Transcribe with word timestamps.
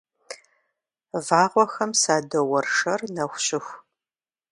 Вагъуэхэм 1.25 1.91
садоуэршэр 2.01 3.01
нэху 3.15 3.39
щыху. 3.45 3.75